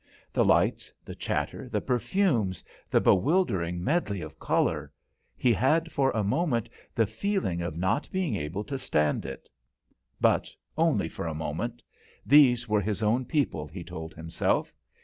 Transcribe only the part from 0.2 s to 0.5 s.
The